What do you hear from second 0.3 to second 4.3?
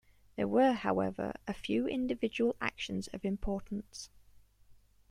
There were however a few individual actions of importance.